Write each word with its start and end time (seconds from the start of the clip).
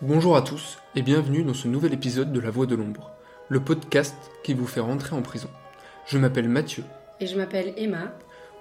Bonjour 0.00 0.36
à 0.36 0.42
tous 0.42 0.78
et 0.94 1.02
bienvenue 1.02 1.42
dans 1.42 1.54
ce 1.54 1.66
nouvel 1.66 1.92
épisode 1.92 2.32
de 2.32 2.38
La 2.38 2.50
Voix 2.50 2.66
de 2.66 2.76
l'ombre, 2.76 3.10
le 3.48 3.58
podcast 3.58 4.14
qui 4.44 4.54
vous 4.54 4.68
fait 4.68 4.78
rentrer 4.78 5.16
en 5.16 5.22
prison. 5.22 5.50
Je 6.06 6.18
m'appelle 6.18 6.48
Mathieu. 6.48 6.84
Et 7.18 7.26
je 7.26 7.36
m'appelle 7.36 7.74
Emma. 7.76 8.12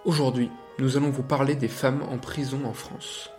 Aujourd'hui, 0.03 0.49
nous 0.79 0.97
allons 0.97 1.12
vous 1.12 1.21
parler 1.21 1.53
des 1.53 1.67
femmes 1.67 2.01
en 2.10 2.17
prison 2.17 2.62
en 2.65 2.73
France. 2.73 3.29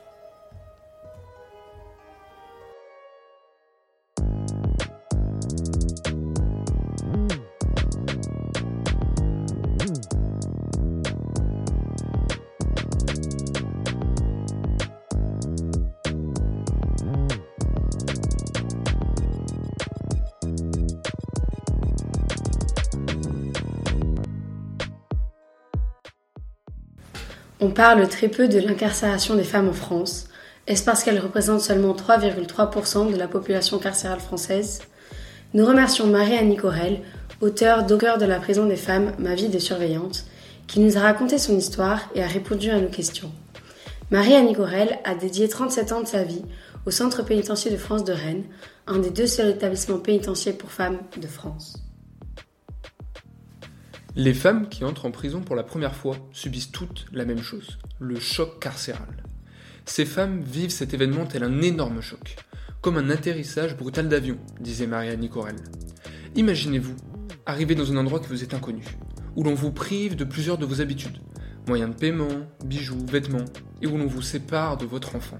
On 27.60 27.70
parle 27.70 28.06
très 28.08 28.28
peu 28.28 28.46
de 28.46 28.60
l'incarcération 28.60 29.34
des 29.34 29.42
femmes 29.42 29.68
en 29.68 29.72
France. 29.72 30.28
Est-ce 30.68 30.84
parce 30.84 31.02
qu'elles 31.02 31.18
représentent 31.18 31.60
seulement 31.60 31.92
3,3% 31.92 33.10
de 33.10 33.16
la 33.16 33.26
population 33.26 33.80
carcérale 33.80 34.20
française? 34.20 34.82
Nous 35.54 35.66
remercions 35.66 36.06
Marie-Annie 36.06 36.56
Corel, 36.56 37.00
auteure 37.40 37.84
d'Au 37.84 37.98
cœur 37.98 38.18
de 38.18 38.26
la 38.26 38.38
prison 38.38 38.66
des 38.66 38.76
femmes, 38.76 39.12
Ma 39.18 39.34
vie 39.34 39.48
de 39.48 39.58
surveillante, 39.58 40.24
qui 40.68 40.78
nous 40.78 40.96
a 40.98 41.00
raconté 41.00 41.36
son 41.36 41.58
histoire 41.58 42.02
et 42.14 42.22
a 42.22 42.28
répondu 42.28 42.70
à 42.70 42.78
nos 42.78 42.90
questions. 42.90 43.32
Marie-Annie 44.12 44.54
Corel 44.54 45.00
a 45.02 45.16
dédié 45.16 45.48
37 45.48 45.90
ans 45.90 46.02
de 46.02 46.06
sa 46.06 46.22
vie 46.22 46.44
au 46.86 46.92
Centre 46.92 47.24
pénitentiaire 47.24 47.72
de 47.72 47.78
France 47.78 48.04
de 48.04 48.12
Rennes, 48.12 48.44
un 48.86 49.00
des 49.00 49.10
deux 49.10 49.26
seuls 49.26 49.50
établissements 49.50 49.98
pénitentiaires 49.98 50.56
pour 50.56 50.70
femmes 50.70 50.98
de 51.20 51.26
France. 51.26 51.87
Les 54.18 54.34
femmes 54.34 54.68
qui 54.68 54.84
entrent 54.84 55.06
en 55.06 55.12
prison 55.12 55.42
pour 55.42 55.54
la 55.54 55.62
première 55.62 55.94
fois 55.94 56.16
subissent 56.32 56.72
toutes 56.72 57.06
la 57.12 57.24
même 57.24 57.40
chose, 57.40 57.78
le 58.00 58.18
choc 58.18 58.60
carcéral. 58.60 59.22
Ces 59.84 60.04
femmes 60.04 60.40
vivent 60.40 60.72
cet 60.72 60.92
événement 60.92 61.24
tel 61.24 61.44
un 61.44 61.62
énorme 61.62 62.00
choc, 62.00 62.34
comme 62.80 62.96
un 62.96 63.10
atterrissage 63.10 63.76
brutal 63.76 64.08
d'avion, 64.08 64.36
disait 64.58 64.88
Maria 64.88 65.14
Nicorel. 65.14 65.54
Imaginez-vous, 66.34 66.96
arriver 67.46 67.76
dans 67.76 67.92
un 67.92 67.96
endroit 67.96 68.18
qui 68.18 68.26
vous 68.26 68.42
est 68.42 68.54
inconnu, 68.54 68.82
où 69.36 69.44
l'on 69.44 69.54
vous 69.54 69.70
prive 69.70 70.16
de 70.16 70.24
plusieurs 70.24 70.58
de 70.58 70.66
vos 70.66 70.80
habitudes, 70.80 71.20
moyens 71.68 71.94
de 71.94 71.96
paiement, 71.96 72.48
bijoux, 72.64 73.06
vêtements, 73.06 73.44
et 73.82 73.86
où 73.86 73.96
l'on 73.96 74.08
vous 74.08 74.20
sépare 74.20 74.78
de 74.78 74.84
votre 74.84 75.14
enfant. 75.14 75.38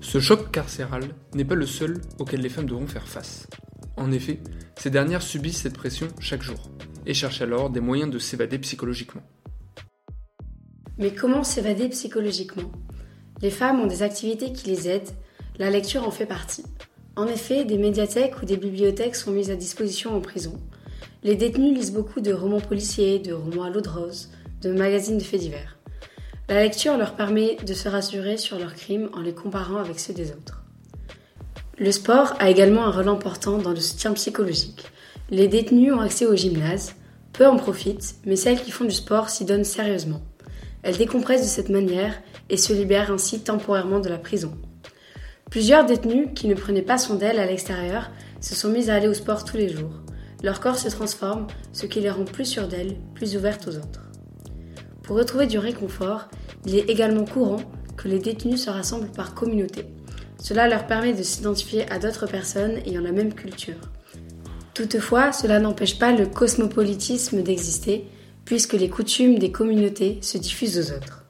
Ce 0.00 0.20
choc 0.20 0.52
carcéral 0.52 1.08
n'est 1.34 1.44
pas 1.44 1.56
le 1.56 1.66
seul 1.66 2.00
auquel 2.20 2.40
les 2.40 2.50
femmes 2.50 2.66
devront 2.66 2.86
faire 2.86 3.08
face. 3.08 3.48
En 3.96 4.12
effet, 4.12 4.38
ces 4.78 4.90
dernières 4.90 5.22
subissent 5.22 5.62
cette 5.62 5.76
pression 5.76 6.06
chaque 6.20 6.42
jour 6.42 6.70
et 7.06 7.14
cherchent 7.14 7.42
alors 7.42 7.70
des 7.70 7.80
moyens 7.80 8.10
de 8.10 8.18
s'évader 8.18 8.58
psychologiquement. 8.58 9.22
Mais 10.98 11.12
comment 11.12 11.44
s'évader 11.44 11.88
psychologiquement? 11.88 12.70
Les 13.40 13.50
femmes 13.50 13.80
ont 13.80 13.86
des 13.86 14.02
activités 14.02 14.52
qui 14.52 14.68
les 14.68 14.88
aident, 14.88 15.10
la 15.58 15.70
lecture 15.70 16.06
en 16.06 16.10
fait 16.10 16.26
partie. 16.26 16.64
En 17.16 17.26
effet, 17.26 17.64
des 17.64 17.78
médiathèques 17.78 18.40
ou 18.42 18.46
des 18.46 18.56
bibliothèques 18.56 19.16
sont 19.16 19.30
mises 19.30 19.50
à 19.50 19.56
disposition 19.56 20.14
en 20.14 20.20
prison. 20.20 20.58
Les 21.22 21.36
détenus 21.36 21.76
lisent 21.76 21.92
beaucoup 21.92 22.20
de 22.20 22.32
romans 22.32 22.60
policiers, 22.60 23.18
de 23.18 23.32
romans 23.32 23.64
à 23.64 23.70
l'eau 23.70 23.80
de 23.80 23.88
rose, 23.88 24.30
de 24.62 24.72
magazines 24.72 25.18
de 25.18 25.22
faits 25.22 25.40
divers. 25.40 25.76
La 26.48 26.62
lecture 26.62 26.96
leur 26.96 27.14
permet 27.14 27.56
de 27.56 27.74
se 27.74 27.88
rassurer 27.88 28.36
sur 28.36 28.58
leurs 28.58 28.74
crimes 28.74 29.08
en 29.14 29.20
les 29.20 29.34
comparant 29.34 29.76
avec 29.76 30.00
ceux 30.00 30.12
des 30.12 30.32
autres. 30.32 30.64
Le 31.78 31.92
sport 31.92 32.34
a 32.38 32.50
également 32.50 32.84
un 32.84 32.90
rôle 32.90 33.08
important 33.08 33.58
dans 33.58 33.70
le 33.70 33.80
soutien 33.80 34.12
psychologique. 34.12 34.86
Les 35.30 35.46
détenus 35.46 35.92
ont 35.92 36.00
accès 36.00 36.26
au 36.26 36.34
gymnase, 36.34 36.96
peu 37.32 37.46
en 37.46 37.56
profitent, 37.56 38.16
mais 38.26 38.34
celles 38.34 38.60
qui 38.60 38.72
font 38.72 38.84
du 38.84 38.90
sport 38.90 39.30
s'y 39.30 39.44
donnent 39.44 39.62
sérieusement. 39.62 40.22
Elles 40.82 40.96
décompressent 40.96 41.42
de 41.42 41.46
cette 41.46 41.68
manière 41.68 42.20
et 42.48 42.56
se 42.56 42.72
libèrent 42.72 43.12
ainsi 43.12 43.40
temporairement 43.40 44.00
de 44.00 44.08
la 44.08 44.18
prison. 44.18 44.52
Plusieurs 45.48 45.86
détenus 45.86 46.30
qui 46.34 46.48
ne 46.48 46.54
prenaient 46.54 46.82
pas 46.82 46.98
son 46.98 47.14
d'elles 47.14 47.38
à 47.38 47.46
l'extérieur 47.46 48.10
se 48.40 48.56
sont 48.56 48.70
mis 48.70 48.90
à 48.90 48.96
aller 48.96 49.06
au 49.06 49.14
sport 49.14 49.44
tous 49.44 49.56
les 49.56 49.68
jours. 49.68 49.92
Leur 50.42 50.58
corps 50.58 50.78
se 50.78 50.88
transforme, 50.88 51.46
ce 51.72 51.86
qui 51.86 52.00
les 52.00 52.10
rend 52.10 52.24
plus 52.24 52.46
sûres 52.46 52.66
d'elles, 52.66 52.96
plus 53.14 53.36
ouvertes 53.36 53.68
aux 53.68 53.76
autres. 53.76 54.10
Pour 55.04 55.16
retrouver 55.16 55.46
du 55.46 55.58
réconfort, 55.58 56.28
il 56.66 56.74
est 56.74 56.90
également 56.90 57.24
courant 57.24 57.60
que 57.96 58.08
les 58.08 58.18
détenus 58.18 58.64
se 58.64 58.70
rassemblent 58.70 59.12
par 59.12 59.34
communauté. 59.34 59.84
Cela 60.42 60.66
leur 60.66 60.88
permet 60.88 61.12
de 61.12 61.22
s'identifier 61.22 61.88
à 61.88 62.00
d'autres 62.00 62.26
personnes 62.26 62.78
ayant 62.84 63.02
la 63.02 63.12
même 63.12 63.34
culture. 63.34 63.76
Toutefois, 64.74 65.32
cela 65.32 65.58
n'empêche 65.58 65.98
pas 65.98 66.12
le 66.12 66.26
cosmopolitisme 66.26 67.42
d'exister, 67.42 68.04
puisque 68.44 68.74
les 68.74 68.88
coutumes 68.88 69.38
des 69.38 69.52
communautés 69.52 70.18
se 70.22 70.38
diffusent 70.38 70.78
aux 70.78 70.96
autres. 70.96 71.24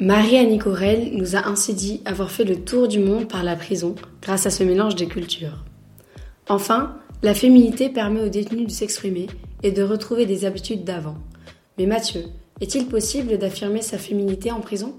Marie-Annie 0.00 0.58
Corel 0.58 1.10
nous 1.14 1.36
a 1.36 1.46
ainsi 1.46 1.74
dit 1.74 2.00
avoir 2.06 2.30
fait 2.30 2.44
le 2.44 2.64
tour 2.64 2.88
du 2.88 2.98
monde 2.98 3.28
par 3.28 3.42
la 3.42 3.54
prison 3.54 3.94
grâce 4.22 4.46
à 4.46 4.50
ce 4.50 4.64
mélange 4.64 4.94
des 4.94 5.08
cultures. 5.08 5.64
Enfin, 6.48 6.96
la 7.22 7.34
féminité 7.34 7.90
permet 7.90 8.22
aux 8.22 8.30
détenus 8.30 8.66
de 8.66 8.72
s'exprimer 8.72 9.26
et 9.62 9.72
de 9.72 9.82
retrouver 9.82 10.24
des 10.24 10.46
habitudes 10.46 10.84
d'avant. 10.84 11.18
Mais 11.76 11.84
Mathieu, 11.84 12.24
est-il 12.62 12.86
possible 12.86 13.36
d'affirmer 13.36 13.82
sa 13.82 13.98
féminité 13.98 14.50
en 14.50 14.60
prison? 14.60 14.94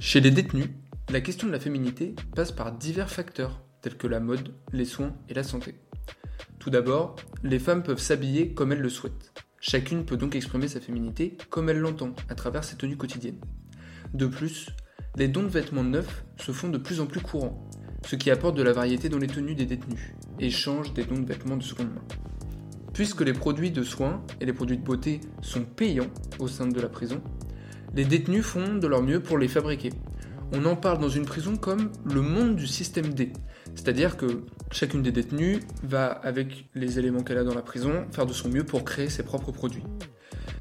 Chez 0.00 0.20
les 0.20 0.32
détenus, 0.32 0.70
la 1.10 1.20
question 1.20 1.46
de 1.46 1.52
la 1.52 1.60
féminité 1.60 2.16
passe 2.34 2.50
par 2.50 2.72
divers 2.72 3.10
facteurs 3.10 3.60
tels 3.82 3.96
que 3.96 4.06
la 4.06 4.20
mode, 4.20 4.54
les 4.72 4.84
soins 4.84 5.14
et 5.28 5.34
la 5.34 5.42
santé. 5.42 5.74
Tout 6.58 6.70
d'abord, 6.70 7.16
les 7.42 7.58
femmes 7.58 7.82
peuvent 7.82 8.00
s'habiller 8.00 8.54
comme 8.54 8.72
elles 8.72 8.80
le 8.80 8.88
souhaitent. 8.88 9.32
Chacune 9.60 10.04
peut 10.04 10.16
donc 10.16 10.34
exprimer 10.34 10.68
sa 10.68 10.80
féminité 10.80 11.36
comme 11.50 11.68
elle 11.68 11.78
l'entend 11.78 12.14
à 12.28 12.34
travers 12.34 12.64
ses 12.64 12.76
tenues 12.76 12.96
quotidiennes. 12.96 13.40
De 14.14 14.26
plus, 14.26 14.70
les 15.16 15.28
dons 15.28 15.42
de 15.42 15.48
vêtements 15.48 15.84
neufs 15.84 16.24
se 16.36 16.52
font 16.52 16.68
de 16.68 16.78
plus 16.78 17.00
en 17.00 17.06
plus 17.06 17.20
courants, 17.20 17.68
ce 18.06 18.16
qui 18.16 18.30
apporte 18.30 18.56
de 18.56 18.62
la 18.62 18.72
variété 18.72 19.08
dans 19.08 19.18
les 19.18 19.26
tenues 19.26 19.54
des 19.54 19.66
détenus 19.66 20.14
et 20.38 20.50
change 20.50 20.94
des 20.94 21.04
dons 21.04 21.20
de 21.20 21.26
vêtements 21.26 21.56
de 21.56 21.62
seconde 21.62 21.94
main. 21.94 22.04
Puisque 22.92 23.22
les 23.22 23.32
produits 23.32 23.70
de 23.70 23.82
soins 23.82 24.24
et 24.40 24.46
les 24.46 24.52
produits 24.52 24.78
de 24.78 24.84
beauté 24.84 25.20
sont 25.40 25.64
payants 25.64 26.10
au 26.38 26.48
sein 26.48 26.66
de 26.66 26.80
la 26.80 26.88
prison, 26.88 27.22
les 27.94 28.04
détenus 28.04 28.44
font 28.44 28.76
de 28.76 28.86
leur 28.86 29.02
mieux 29.02 29.20
pour 29.20 29.38
les 29.38 29.48
fabriquer. 29.48 29.90
On 30.52 30.64
en 30.66 30.76
parle 30.76 30.98
dans 30.98 31.08
une 31.08 31.24
prison 31.24 31.56
comme 31.56 31.90
le 32.04 32.20
monde 32.20 32.56
du 32.56 32.66
système 32.66 33.14
D, 33.14 33.32
c'est-à-dire 33.74 34.16
que 34.16 34.44
chacune 34.70 35.02
des 35.02 35.12
détenues 35.12 35.60
va, 35.82 36.06
avec 36.06 36.68
les 36.74 36.98
éléments 36.98 37.22
qu'elle 37.22 37.38
a 37.38 37.44
dans 37.44 37.54
la 37.54 37.62
prison, 37.62 38.06
faire 38.12 38.26
de 38.26 38.32
son 38.32 38.48
mieux 38.48 38.64
pour 38.64 38.84
créer 38.84 39.08
ses 39.08 39.22
propres 39.22 39.52
produits. 39.52 39.84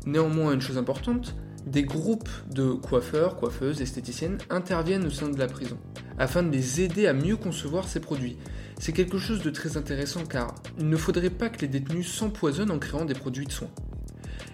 Néanmoins, 0.06 0.54
une 0.54 0.62
chose 0.62 0.78
importante, 0.78 1.36
des 1.66 1.84
groupes 1.84 2.30
de 2.50 2.72
coiffeurs, 2.72 3.38
coiffeuses, 3.38 3.82
esthéticiennes 3.82 4.40
interviennent 4.50 5.06
au 5.06 5.12
sein 5.12 5.30
de 5.30 5.38
la 5.38 5.48
prison, 5.48 5.78
afin 6.18 6.42
de 6.44 6.52
les 6.52 6.82
aider 6.82 7.08
à 7.08 7.14
mieux 7.14 7.38
concevoir 7.38 7.88
ces 7.88 8.00
produits. 8.00 8.38
C'est 8.80 8.94
quelque 8.94 9.20
chose 9.20 9.44
de 9.44 9.52
très 9.52 9.78
intéressant 9.78 10.26
car 10.26 10.56
il 10.80 10.90
ne 10.90 10.98
faudrait 10.98 11.30
pas 11.30 11.50
que 11.50 11.62
les 11.62 11.68
détenus 11.68 12.12
s'empoisonnent 12.12 12.72
en 12.72 12.80
créant 12.80 13.06
des 13.06 13.14
produits 13.14 13.46
de 13.46 13.52
soins. 13.52 13.70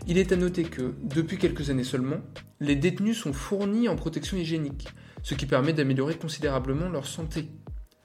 Il 0.05 0.17
est 0.17 0.31
à 0.31 0.35
noter 0.35 0.63
que, 0.63 0.95
depuis 1.03 1.37
quelques 1.37 1.69
années 1.69 1.83
seulement, 1.83 2.17
les 2.59 2.75
détenus 2.75 3.17
sont 3.17 3.33
fournis 3.33 3.87
en 3.87 3.95
protection 3.95 4.37
hygiénique, 4.37 4.87
ce 5.23 5.33
qui 5.33 5.45
permet 5.45 5.73
d'améliorer 5.73 6.15
considérablement 6.15 6.89
leur 6.89 7.07
santé 7.07 7.49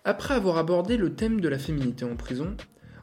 après 0.04 0.34
avoir 0.34 0.58
abordé 0.58 0.96
le 0.96 1.14
thème 1.14 1.40
de 1.40 1.48
la 1.48 1.58
féminité 1.58 2.04
en 2.04 2.16
prison, 2.16 2.56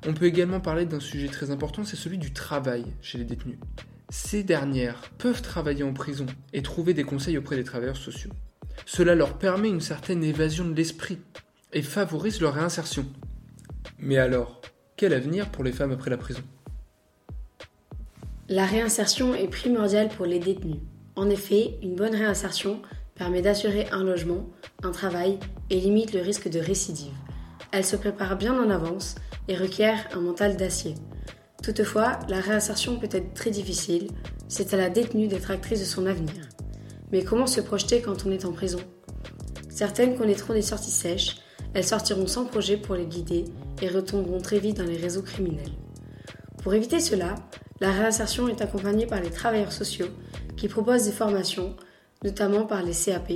on 0.06 0.14
peut 0.14 0.26
également 0.26 0.60
parler 0.60 0.86
d'un 0.86 1.00
sujet 1.00 1.28
très 1.28 1.52
important, 1.52 1.84
c'est 1.84 1.96
celui 1.96 2.18
du 2.18 2.34
travail 2.34 2.86
chez 3.02 3.18
les 3.18 3.24
détenus. 3.24 3.58
Ces 4.10 4.44
dernières 4.44 5.02
peuvent 5.18 5.42
travailler 5.42 5.84
en 5.84 5.94
prison 5.94 6.26
et 6.52 6.62
trouver 6.62 6.94
des 6.94 7.04
conseils 7.04 7.38
auprès 7.38 7.56
des 7.56 7.64
travailleurs 7.64 7.98
sociaux. 7.98 8.32
Cela 8.86 9.16
leur 9.16 9.38
permet 9.38 9.70
une 9.70 9.82
certaine 9.82 10.24
évasion 10.24 10.68
de 10.68 10.74
l'esprit 10.74 11.20
et 11.74 11.82
favorise 11.82 12.42
leur 12.42 12.56
réinsertion. 12.56 13.06
Mais 13.98 14.18
alors, 14.18 14.62
quel 14.96 15.14
avenir 15.14 15.50
pour 15.50 15.64
les 15.64 15.72
femmes 15.72 15.92
après 15.92 16.10
la 16.10 16.18
prison? 16.18 16.42
La 18.48 18.66
réinsertion 18.66 19.36
est 19.36 19.48
primordiale 19.48 20.10
pour 20.10 20.26
les 20.26 20.40
détenus. 20.40 20.80
En 21.16 21.30
effet, 21.30 21.78
une 21.84 21.96
bonne 21.96 22.16
réinsertion 22.16 22.82
permet 23.20 23.42
d'assurer 23.42 23.86
un 23.92 24.06
logement, 24.06 24.50
un 24.82 24.92
travail 24.92 25.38
et 25.70 25.76
limite 25.76 26.14
le 26.14 26.22
risque 26.22 26.50
de 26.50 26.60
récidive. 26.60 27.12
Elle 27.74 27.84
se 27.84 27.98
prépare 27.98 28.38
bien 28.38 28.58
en 28.58 28.70
avance 28.70 29.16
et 29.50 29.58
requiert 29.58 30.08
un 30.14 30.22
mental 30.22 30.56
d'acier. 30.56 30.96
Toutefois, 31.62 32.18
la 32.30 32.40
réinsertion 32.40 32.98
peut 32.98 33.10
être 33.12 33.34
très 33.34 33.52
difficile, 33.52 34.08
c'est 34.48 34.74
à 34.74 34.78
la 34.78 34.90
détenue 34.90 35.28
d'être 35.28 35.52
actrice 35.52 35.82
de 35.82 35.86
son 35.86 36.06
avenir. 36.06 36.48
Mais 37.12 37.24
comment 37.24 37.46
se 37.46 37.60
projeter 37.60 38.02
quand 38.02 38.26
on 38.26 38.32
est 38.32 38.46
en 38.46 38.54
prison? 38.54 38.80
Certaines 39.70 40.18
connaîtront 40.18 40.54
des 40.54 40.62
sorties 40.62 40.90
sèches, 40.90 41.40
elles 41.74 41.84
sortiront 41.84 42.28
sans 42.28 42.46
projet 42.46 42.78
pour 42.78 42.96
les 42.96 43.06
guider 43.06 43.44
et 43.82 43.90
retomberont 43.90 44.40
très 44.40 44.60
vite 44.60 44.78
dans 44.78 44.86
les 44.86 44.98
réseaux 44.98 45.24
criminels. 45.24 45.74
Pour 46.64 46.74
éviter 46.74 47.02
cela, 47.02 47.36
la 47.82 47.92
réinsertion 47.92 48.48
est 48.48 48.62
accompagnée 48.62 49.08
par 49.08 49.20
les 49.20 49.30
travailleurs 49.30 49.74
sociaux 49.74 50.08
qui 50.56 50.70
proposent 50.70 51.06
des 51.06 51.12
formations 51.12 51.76
notamment 52.24 52.66
par 52.66 52.84
les 52.84 52.94
CAP, 52.94 53.32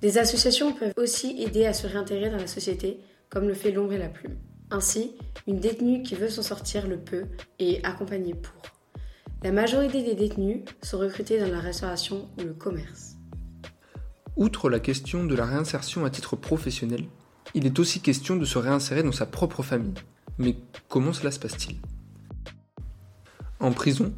Des 0.00 0.18
associations 0.18 0.72
peuvent 0.72 0.92
aussi 0.96 1.42
aider 1.42 1.66
à 1.66 1.72
se 1.72 1.86
réintégrer 1.86 2.30
dans 2.30 2.36
la 2.36 2.46
société, 2.46 3.00
comme 3.28 3.48
le 3.48 3.54
fait 3.54 3.72
l'ombre 3.72 3.92
et 3.92 3.98
la 3.98 4.08
plume. 4.08 4.36
Ainsi, 4.70 5.16
une 5.46 5.58
détenue 5.58 6.02
qui 6.02 6.14
veut 6.14 6.28
s'en 6.28 6.42
sortir 6.42 6.86
le 6.86 6.98
peut 6.98 7.24
et 7.58 7.74
est 7.74 7.84
accompagnée 7.84 8.34
pour. 8.34 8.62
La 9.42 9.52
majorité 9.52 10.02
des 10.02 10.14
détenus 10.14 10.64
sont 10.82 10.98
recrutés 10.98 11.40
dans 11.40 11.50
la 11.50 11.60
restauration 11.60 12.28
ou 12.38 12.42
le 12.42 12.52
commerce. 12.52 13.16
Outre 14.36 14.70
la 14.70 14.80
question 14.80 15.24
de 15.24 15.34
la 15.34 15.44
réinsertion 15.44 16.04
à 16.04 16.10
titre 16.10 16.36
professionnel, 16.36 17.04
il 17.54 17.66
est 17.66 17.78
aussi 17.78 18.00
question 18.00 18.36
de 18.36 18.44
se 18.44 18.58
réinsérer 18.58 19.02
dans 19.02 19.12
sa 19.12 19.26
propre 19.26 19.62
famille. 19.62 19.94
Mais 20.38 20.56
comment 20.88 21.12
cela 21.12 21.30
se 21.30 21.40
passe-t-il? 21.40 21.76
En 23.58 23.72
prison, 23.72 24.12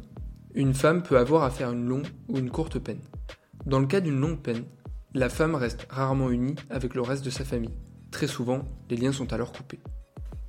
une 0.53 0.73
femme 0.73 1.03
peut 1.03 1.17
avoir 1.17 1.43
à 1.43 1.49
faire 1.49 1.71
une 1.71 1.87
longue 1.87 2.07
ou 2.29 2.37
une 2.37 2.51
courte 2.51 2.79
peine. 2.79 3.01
Dans 3.65 3.79
le 3.79 3.87
cas 3.87 4.01
d'une 4.01 4.19
longue 4.19 4.39
peine, 4.39 4.65
la 5.13 5.29
femme 5.29 5.55
reste 5.55 5.87
rarement 5.89 6.29
unie 6.29 6.55
avec 6.69 6.95
le 6.95 7.01
reste 7.01 7.23
de 7.23 7.29
sa 7.29 7.45
famille. 7.45 7.73
Très 8.11 8.27
souvent, 8.27 8.65
les 8.89 8.97
liens 8.97 9.13
sont 9.13 9.31
alors 9.31 9.53
coupés. 9.53 9.79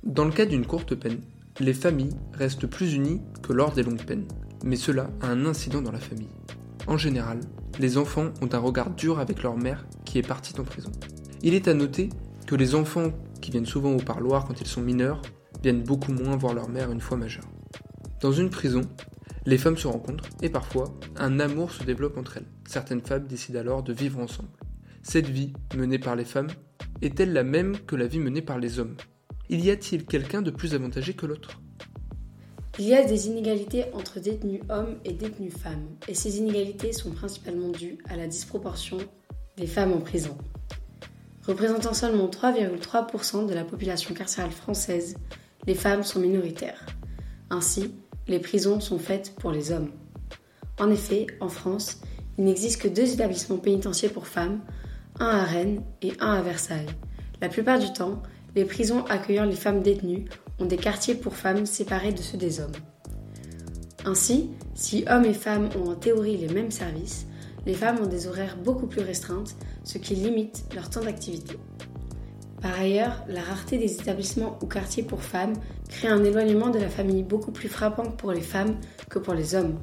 Dans 0.03 0.25
le 0.25 0.31
cas 0.31 0.45
d'une 0.45 0.65
courte 0.65 0.95
peine, 0.95 1.21
les 1.61 1.73
familles 1.73 2.15
restent 2.33 2.67
plus 2.67 2.93
unies 2.93 3.21
que 3.41 3.53
lors 3.53 3.71
des 3.71 3.83
longues 3.83 4.03
peines, 4.03 4.27
mais 4.65 4.75
cela 4.75 5.09
a 5.21 5.27
un 5.27 5.45
incident 5.45 5.81
dans 5.81 5.93
la 5.93 5.99
famille. 5.99 6.27
En 6.87 6.97
général, 6.97 7.39
les 7.79 7.97
enfants 7.97 8.33
ont 8.41 8.49
un 8.51 8.59
regard 8.59 8.89
dur 8.89 9.19
avec 9.19 9.43
leur 9.43 9.55
mère 9.55 9.85
qui 10.03 10.17
est 10.17 10.27
partie 10.27 10.59
en 10.59 10.63
prison. 10.63 10.91
Il 11.41 11.53
est 11.53 11.69
à 11.69 11.73
noter 11.73 12.09
que 12.47 12.55
les 12.55 12.75
enfants 12.75 13.11
qui 13.41 13.49
viennent 13.49 13.65
souvent 13.65 13.93
au 13.93 13.99
parloir 13.99 14.43
quand 14.43 14.59
ils 14.59 14.67
sont 14.67 14.81
mineurs 14.81 15.21
viennent 15.63 15.83
beaucoup 15.83 16.11
moins 16.11 16.35
voir 16.35 16.53
leur 16.53 16.67
mère 16.67 16.91
une 16.91 16.99
fois 16.99 17.15
majeure. 17.15 17.49
Dans 18.19 18.33
une 18.33 18.49
prison, 18.49 18.81
les 19.45 19.57
femmes 19.57 19.77
se 19.77 19.87
rencontrent 19.87 20.27
et 20.41 20.49
parfois 20.49 20.93
un 21.17 21.39
amour 21.39 21.71
se 21.71 21.83
développe 21.83 22.17
entre 22.17 22.37
elles. 22.37 22.47
Certaines 22.67 23.01
femmes 23.01 23.27
décident 23.27 23.59
alors 23.59 23.83
de 23.83 23.93
vivre 23.93 24.19
ensemble. 24.19 24.49
Cette 25.03 25.29
vie 25.29 25.53
menée 25.75 25.99
par 25.99 26.15
les 26.15 26.25
femmes 26.25 26.49
est-elle 27.01 27.33
la 27.33 27.43
même 27.43 27.77
que 27.79 27.95
la 27.95 28.07
vie 28.07 28.19
menée 28.19 28.41
par 28.41 28.57
les 28.57 28.79
hommes? 28.79 28.95
Y 29.49 29.69
a-t-il 29.69 30.05
quelqu'un 30.05 30.41
de 30.41 30.49
plus 30.49 30.73
avantagé 30.73 31.13
que 31.13 31.27
l'autre? 31.27 31.61
Il 32.79 32.85
y 32.85 32.95
a 32.95 33.05
des 33.05 33.27
inégalités 33.27 33.85
entre 33.93 34.19
détenus 34.19 34.61
hommes 34.69 34.97
et 35.05 35.13
détenus 35.13 35.53
femmes, 35.53 35.87
et 36.09 36.13
ces 36.13 36.39
inégalités 36.39 36.91
sont 36.91 37.11
principalement 37.11 37.69
dues 37.69 37.99
à 38.09 38.17
la 38.17 38.27
disproportion 38.27 38.97
des 39.55 39.67
femmes 39.67 39.93
en 39.93 40.01
prison. 40.01 40.37
Représentant 41.47 41.93
seulement 41.93 42.27
3,3% 42.27 43.47
de 43.47 43.53
la 43.53 43.63
population 43.63 44.13
carcérale 44.13 44.51
française, 44.51 45.15
les 45.67 45.75
femmes 45.75 46.03
sont 46.03 46.19
minoritaires. 46.19 46.85
Ainsi, 47.49 47.93
les 48.27 48.39
prisons 48.39 48.79
sont 48.79 48.99
faites 48.99 49.35
pour 49.35 49.51
les 49.51 49.71
hommes. 49.71 49.91
En 50.79 50.89
effet, 50.89 51.27
en 51.39 51.49
France, 51.49 52.01
il 52.37 52.45
n'existe 52.45 52.81
que 52.81 52.87
deux 52.87 53.13
établissements 53.13 53.57
pénitentiaires 53.57 54.11
pour 54.11 54.27
femmes, 54.27 54.59
un 55.19 55.27
à 55.27 55.43
Rennes 55.43 55.83
et 56.01 56.13
un 56.19 56.33
à 56.33 56.41
Versailles. 56.41 56.89
La 57.41 57.49
plupart 57.49 57.79
du 57.79 57.91
temps, 57.93 58.21
les 58.55 58.65
prisons 58.65 59.05
accueillant 59.05 59.45
les 59.45 59.55
femmes 59.55 59.81
détenues 59.81 60.25
ont 60.59 60.65
des 60.65 60.77
quartiers 60.77 61.15
pour 61.15 61.35
femmes 61.35 61.65
séparés 61.65 62.13
de 62.13 62.21
ceux 62.21 62.37
des 62.37 62.59
hommes. 62.59 62.71
Ainsi, 64.05 64.49
si 64.73 65.03
hommes 65.09 65.25
et 65.25 65.33
femmes 65.33 65.69
ont 65.77 65.91
en 65.91 65.95
théorie 65.95 66.37
les 66.37 66.53
mêmes 66.53 66.71
services, 66.71 67.25
les 67.65 67.73
femmes 67.73 67.99
ont 68.01 68.07
des 68.07 68.27
horaires 68.27 68.57
beaucoup 68.57 68.87
plus 68.87 69.01
restreintes, 69.01 69.55
ce 69.83 69.97
qui 69.97 70.15
limite 70.15 70.65
leur 70.75 70.89
temps 70.89 71.03
d'activité. 71.03 71.57
Par 72.65 72.79
ailleurs, 72.79 73.23
la 73.27 73.43
rareté 73.43 73.77
des 73.77 73.93
établissements 73.93 74.57
ou 74.59 74.65
quartiers 74.65 75.03
pour 75.03 75.21
femmes 75.21 75.53
crée 75.87 76.07
un 76.07 76.23
éloignement 76.23 76.69
de 76.71 76.79
la 76.79 76.89
famille 76.89 77.21
beaucoup 77.21 77.51
plus 77.51 77.69
frappant 77.69 78.09
pour 78.09 78.31
les 78.31 78.41
femmes 78.41 78.79
que 79.07 79.19
pour 79.19 79.35
les 79.35 79.53
hommes. 79.53 79.77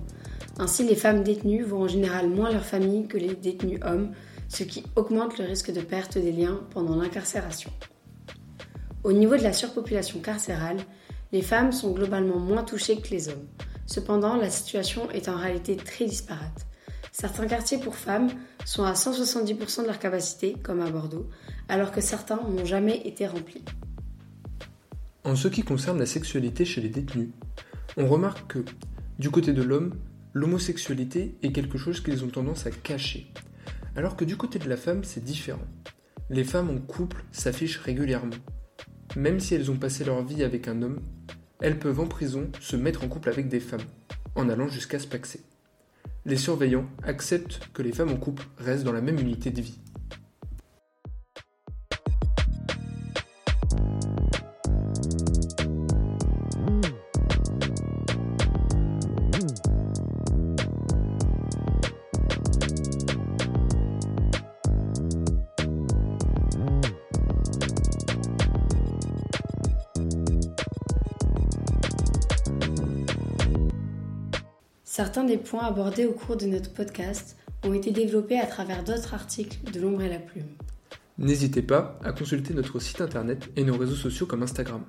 Ainsi, 0.58 0.82
les 0.82 0.96
femmes 0.96 1.22
détenues 1.22 1.62
voient 1.62 1.84
en 1.84 1.86
général 1.86 2.28
moins 2.28 2.50
leur 2.50 2.64
famille 2.64 3.06
que 3.06 3.18
les 3.18 3.36
détenus 3.36 3.78
hommes, 3.84 4.10
ce 4.48 4.64
qui 4.64 4.82
augmente 4.96 5.38
le 5.38 5.44
risque 5.44 5.72
de 5.72 5.80
perte 5.80 6.18
des 6.18 6.32
liens 6.32 6.58
pendant 6.70 6.96
l'incarcération. 6.96 7.70
Au 9.04 9.12
niveau 9.12 9.36
de 9.36 9.44
la 9.44 9.52
surpopulation 9.52 10.18
carcérale, 10.18 10.78
les 11.30 11.42
femmes 11.42 11.70
sont 11.70 11.92
globalement 11.92 12.40
moins 12.40 12.64
touchées 12.64 13.00
que 13.00 13.10
les 13.10 13.28
hommes. 13.28 13.46
Cependant, 13.86 14.34
la 14.34 14.50
situation 14.50 15.08
est 15.12 15.28
en 15.28 15.36
réalité 15.36 15.76
très 15.76 16.06
disparate. 16.06 16.66
Certains 17.12 17.46
quartiers 17.46 17.78
pour 17.78 17.94
femmes 17.94 18.30
sont 18.64 18.84
à 18.84 18.94
170% 18.94 19.82
de 19.82 19.86
leur 19.86 19.98
capacité, 19.98 20.56
comme 20.62 20.80
à 20.80 20.90
Bordeaux, 20.90 21.28
alors 21.68 21.92
que 21.92 22.00
certains 22.00 22.40
n'ont 22.48 22.64
jamais 22.64 23.06
été 23.06 23.26
remplis. 23.26 23.62
En 25.22 25.36
ce 25.36 25.48
qui 25.48 25.62
concerne 25.62 25.98
la 25.98 26.06
sexualité 26.06 26.64
chez 26.64 26.80
les 26.80 26.88
détenus, 26.88 27.28
on 27.98 28.06
remarque 28.06 28.54
que, 28.54 28.64
du 29.18 29.30
côté 29.30 29.52
de 29.52 29.62
l'homme, 29.62 29.94
l'homosexualité 30.32 31.36
est 31.42 31.52
quelque 31.52 31.76
chose 31.76 32.00
qu'ils 32.00 32.24
ont 32.24 32.28
tendance 32.28 32.64
à 32.64 32.70
cacher, 32.70 33.30
alors 33.94 34.16
que 34.16 34.24
du 34.24 34.38
côté 34.38 34.58
de 34.58 34.68
la 34.68 34.78
femme, 34.78 35.04
c'est 35.04 35.22
différent. 35.22 35.60
Les 36.30 36.44
femmes 36.44 36.70
en 36.70 36.78
couple 36.78 37.24
s'affichent 37.30 37.78
régulièrement. 37.78 38.36
Même 39.16 39.38
si 39.38 39.54
elles 39.54 39.70
ont 39.70 39.76
passé 39.76 40.02
leur 40.02 40.24
vie 40.24 40.42
avec 40.42 40.66
un 40.66 40.80
homme, 40.80 41.00
elles 41.60 41.78
peuvent 41.78 42.00
en 42.00 42.06
prison 42.06 42.50
se 42.58 42.74
mettre 42.74 43.04
en 43.04 43.08
couple 43.08 43.28
avec 43.28 43.50
des 43.50 43.60
femmes, 43.60 43.80
en 44.34 44.48
allant 44.48 44.68
jusqu'à 44.68 44.98
se 44.98 45.06
paxer 45.06 45.44
les 46.24 46.36
surveillants 46.36 46.86
acceptent 47.02 47.60
que 47.72 47.82
les 47.82 47.92
femmes 47.92 48.12
en 48.12 48.16
couple 48.16 48.46
restent 48.58 48.84
dans 48.84 48.92
la 48.92 49.00
même 49.00 49.18
unité 49.18 49.50
de 49.50 49.60
vie. 49.60 49.78
Certains 75.02 75.24
des 75.24 75.36
points 75.36 75.64
abordés 75.64 76.06
au 76.06 76.12
cours 76.12 76.36
de 76.36 76.46
notre 76.46 76.72
podcast 76.72 77.36
ont 77.64 77.74
été 77.74 77.90
développés 77.90 78.38
à 78.38 78.46
travers 78.46 78.84
d'autres 78.84 79.14
articles 79.14 79.58
de 79.72 79.80
l'ombre 79.80 80.02
et 80.02 80.08
la 80.08 80.20
plume. 80.20 80.46
N'hésitez 81.18 81.60
pas 81.60 81.98
à 82.04 82.12
consulter 82.12 82.54
notre 82.54 82.78
site 82.78 83.00
internet 83.00 83.50
et 83.56 83.64
nos 83.64 83.76
réseaux 83.76 83.96
sociaux 83.96 84.26
comme 84.26 84.44
Instagram. 84.44 84.84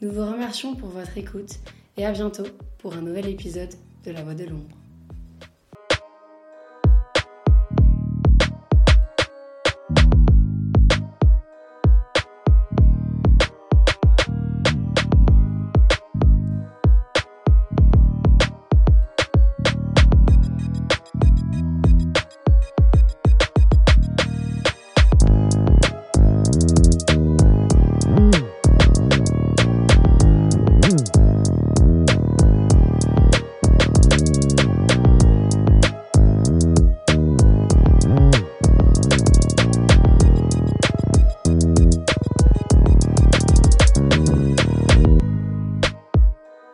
Nous 0.00 0.10
vous 0.10 0.24
remercions 0.24 0.74
pour 0.74 0.88
votre 0.88 1.18
écoute 1.18 1.58
et 1.98 2.06
à 2.06 2.12
bientôt 2.12 2.46
pour 2.78 2.94
un 2.94 3.02
nouvel 3.02 3.28
épisode 3.28 3.74
de 4.06 4.10
La 4.10 4.24
Voix 4.24 4.32
de 4.32 4.44
l'ombre. 4.44 4.81